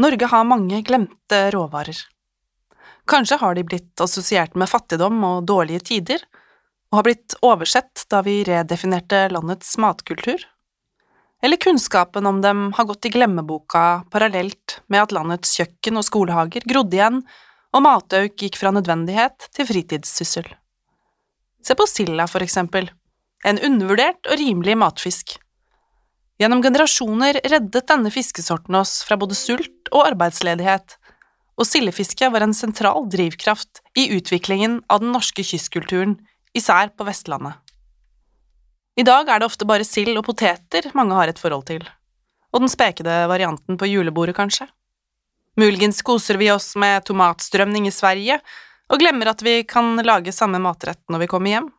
[0.00, 1.98] Norge har mange glemte råvarer.
[3.10, 6.22] Kanskje har de blitt assosiert med fattigdom og dårlige tider,
[6.90, 10.40] og har blitt oversett da vi redefinerte landets matkultur?
[11.42, 16.64] Eller kunnskapen om dem har gått i glemmeboka parallelt med at landets kjøkken og skolehager
[16.68, 17.20] grodde igjen,
[17.70, 20.48] og matauk gikk fra nødvendighet til fritidssyssel?
[21.60, 22.88] Se på silda, for eksempel,
[23.44, 25.36] en undervurdert og rimelig matfisk.
[26.40, 30.94] Gjennom generasjoner reddet denne fiskesorten oss fra både sult og arbeidsledighet,
[31.60, 36.16] og sildefisket var en sentral drivkraft i utviklingen av den norske kystkulturen,
[36.56, 37.58] især på Vestlandet.
[38.96, 41.84] I dag er det ofte bare sild og poteter mange har et forhold til,
[42.56, 44.64] og den spekede varianten på julebordet, kanskje.
[45.60, 48.40] Muligens koser vi oss med tomatstrømning i Sverige
[48.88, 51.72] og glemmer at vi kan lage samme matrett når vi kommer hjem.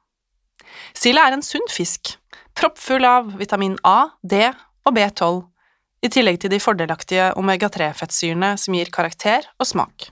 [0.94, 2.14] Sild er en sunn fisk,
[2.58, 4.48] proppfull av vitamin A, D
[4.86, 5.44] og B12,
[6.02, 10.10] i tillegg til de fordelaktige omega-3-fettsyrene som gir karakter og smak.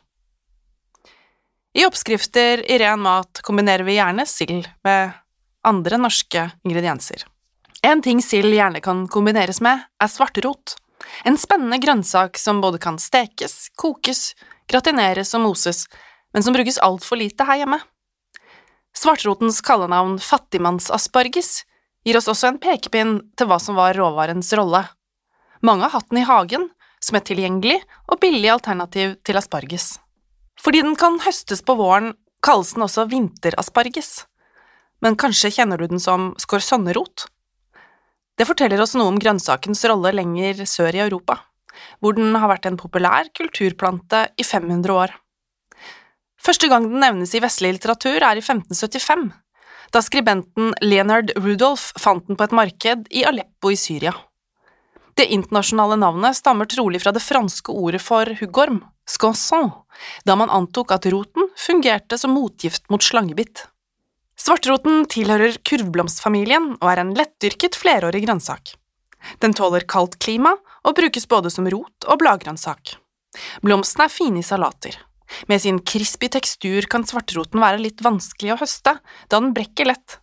[1.77, 5.17] I oppskrifter i ren mat kombinerer vi gjerne sild med
[5.65, 7.25] andre norske ingredienser.
[7.85, 10.75] En ting sild gjerne kan kombineres med, er svartrot,
[11.25, 14.33] en spennende grønnsak som både kan stekes, kokes,
[14.69, 15.85] gratineres og moses,
[16.33, 17.79] men som brukes altfor lite her hjemme.
[18.95, 21.63] Svartrotens kallenavn fattigmannsasparges
[22.05, 24.85] gir oss også en pekepinn til hva som var råvarens rolle.
[25.65, 26.69] Mange har hatt den i hagen,
[27.03, 29.97] som et tilgjengelig og billig alternativ til asparges.
[30.59, 34.11] Fordi den kan høstes på våren, kalles den også vinterasparges,
[35.03, 37.27] men kanskje kjenner du den som skorsonnerot?
[38.39, 41.37] Det forteller oss noe om grønnsakens rolle lenger sør i Europa,
[41.99, 45.15] hvor den har vært en populær kulturplante i 500 år.
[46.39, 49.27] Første gang den nevnes i vestlig litteratur, er i 1575,
[49.91, 54.13] da skribenten Leonard Rudolph fant den på et marked i Aleppo i Syria.
[55.19, 59.71] Det internasjonale navnet stammer trolig fra det franske ordet for huggorm, sconson,
[60.23, 63.65] da man antok at roten fungerte som motgift mot slangebitt.
[64.39, 68.77] Svartroten tilhører kurvblomstfamilien og er en lettdyrket flerårig grønnsak.
[69.43, 70.55] Den tåler kaldt klima
[70.87, 72.95] og brukes både som rot og bladgrønnsak.
[73.65, 74.95] Blomstene er fine i salater.
[75.47, 78.97] Med sin crispy tekstur kan svartroten være litt vanskelig å høste,
[79.29, 80.19] da den brekker lett.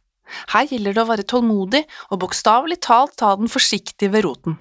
[0.52, 4.58] Her gjelder det å være tålmodig og bokstavelig talt ta den forsiktig ved roten.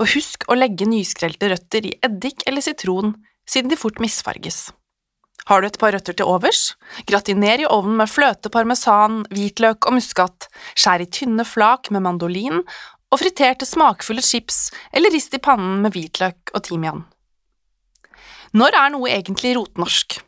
[0.00, 3.14] Og husk å legge nyskrelte røtter i eddik eller sitron,
[3.48, 4.70] siden de fort misfarges.
[5.48, 6.74] Har du et par røtter til overs?
[7.08, 12.60] Gratiner i ovnen med fløte, parmesan, hvitløk og muskat, skjær i tynne flak med mandolin
[12.60, 17.02] og friterte smakfulle chips eller rist i pannen med hvitløk og timian.
[18.56, 20.20] Når er noe egentlig rotnorsk?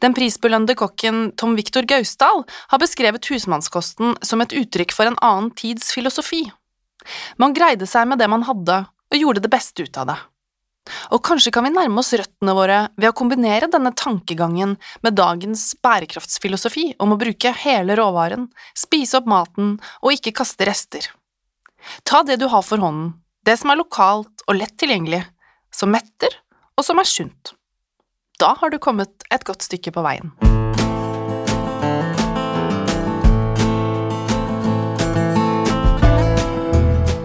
[0.00, 5.50] Den prisbelønnede kokken Tom Viktor Gausdal har beskrevet husmannskosten som et uttrykk for en annen
[5.56, 6.44] tids filosofi.
[7.40, 10.18] Man greide seg med det man hadde, og gjorde det beste ut av det.
[11.14, 15.74] Og kanskje kan vi nærme oss røttene våre ved å kombinere denne tankegangen med dagens
[15.84, 21.10] bærekraftsfilosofi om å bruke hele råvaren, spise opp maten og ikke kaste rester.
[22.04, 23.14] Ta det du har for hånden,
[23.46, 25.22] det som er lokalt og lett tilgjengelig,
[25.72, 26.34] som metter
[26.80, 27.52] og som er sunt.
[28.40, 30.32] Da har du kommet et godt stykke på veien.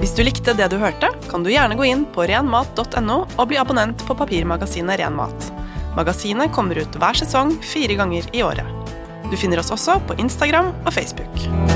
[0.02, 3.60] Hvis du likte det du hørte, kan du gjerne gå inn på renmat.no og bli
[3.60, 5.50] abonnent på papirmagasinet Renmat.
[5.96, 8.92] Magasinet kommer ut hver sesong fire ganger i året.
[9.32, 11.75] Du finner oss også på Instagram og Facebook.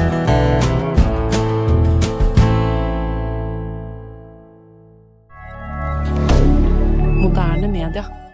[7.90, 8.29] milliardaire